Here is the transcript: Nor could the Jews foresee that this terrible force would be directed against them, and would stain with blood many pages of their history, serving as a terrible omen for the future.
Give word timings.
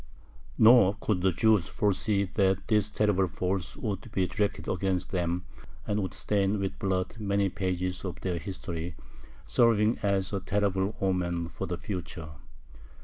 Nor 0.57 0.95
could 0.99 1.21
the 1.21 1.31
Jews 1.31 1.67
foresee 1.67 2.23
that 2.23 2.65
this 2.67 2.89
terrible 2.89 3.27
force 3.27 3.77
would 3.77 4.11
be 4.11 4.25
directed 4.25 4.67
against 4.67 5.11
them, 5.11 5.45
and 5.85 6.01
would 6.01 6.15
stain 6.15 6.57
with 6.59 6.79
blood 6.79 7.19
many 7.19 7.49
pages 7.49 8.03
of 8.03 8.19
their 8.21 8.39
history, 8.39 8.95
serving 9.45 9.99
as 10.01 10.33
a 10.33 10.39
terrible 10.39 10.95
omen 11.03 11.49
for 11.49 11.67
the 11.67 11.77
future. 11.77 12.31